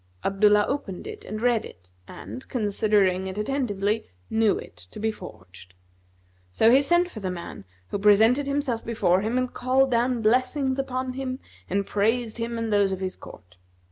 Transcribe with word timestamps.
Abdullah 0.25 0.65
opened 0.67 1.05
it 1.05 1.25
and 1.25 1.39
read 1.43 1.63
it 1.63 1.91
and, 2.07 2.49
considering 2.49 3.27
it 3.27 3.37
attentively, 3.37 4.07
knew 4.31 4.57
it 4.57 4.75
to 4.89 4.99
be 4.99 5.11
forged; 5.11 5.75
so 6.51 6.71
he 6.71 6.81
sent 6.81 7.07
for 7.07 7.19
the 7.19 7.29
man, 7.29 7.65
who 7.89 7.99
presented 7.99 8.47
himself 8.47 8.83
before 8.83 9.21
him 9.21 9.37
and 9.37 9.53
called 9.53 9.91
down 9.91 10.23
blessings 10.23 10.79
upon 10.79 11.13
him 11.13 11.37
and 11.69 11.85
praised 11.85 12.39
him 12.39 12.57
and 12.57 12.73
those 12.73 12.91
of 12.91 12.99
his 12.99 13.15
court. 13.15 13.57